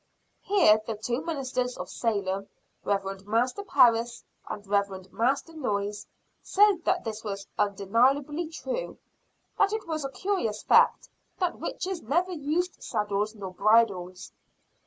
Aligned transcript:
Here 0.41 0.81
the 0.87 0.95
two 0.97 1.21
ministers 1.23 1.77
of 1.77 1.87
Salem, 1.91 2.47
Rev. 2.83 3.23
Master 3.27 3.63
Parris 3.63 4.23
and 4.49 4.65
Rev. 4.65 5.13
Master 5.13 5.53
Noyes, 5.53 6.07
said 6.41 6.83
that 6.85 7.03
this 7.03 7.23
was 7.23 7.45
undeniably 7.55 8.47
true, 8.47 8.97
that 9.59 9.73
it 9.73 9.85
was 9.85 10.03
a 10.03 10.09
curious 10.09 10.63
fact 10.63 11.07
that 11.37 11.59
witches 11.59 12.01
never 12.01 12.31
used 12.31 12.81
saddles 12.81 13.35
nor 13.35 13.51
bridles. 13.53 14.31